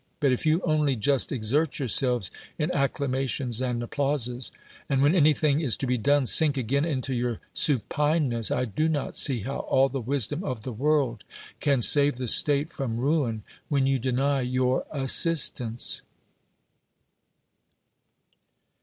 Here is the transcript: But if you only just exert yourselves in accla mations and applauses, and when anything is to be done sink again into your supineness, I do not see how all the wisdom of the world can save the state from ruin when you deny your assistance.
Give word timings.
But 0.19 0.31
if 0.31 0.47
you 0.47 0.63
only 0.63 0.95
just 0.95 1.31
exert 1.31 1.77
yourselves 1.77 2.31
in 2.57 2.71
accla 2.71 3.07
mations 3.07 3.61
and 3.63 3.83
applauses, 3.83 4.51
and 4.89 5.03
when 5.03 5.13
anything 5.13 5.59
is 5.61 5.77
to 5.77 5.85
be 5.85 5.95
done 5.95 6.25
sink 6.25 6.57
again 6.57 6.85
into 6.85 7.13
your 7.13 7.39
supineness, 7.53 8.49
I 8.49 8.65
do 8.65 8.89
not 8.89 9.15
see 9.15 9.41
how 9.41 9.59
all 9.59 9.89
the 9.89 10.01
wisdom 10.01 10.43
of 10.43 10.63
the 10.63 10.73
world 10.73 11.23
can 11.59 11.83
save 11.83 12.15
the 12.15 12.27
state 12.27 12.71
from 12.71 12.97
ruin 12.97 13.43
when 13.69 13.85
you 13.85 13.99
deny 13.99 14.41
your 14.41 14.87
assistance. 14.89 16.01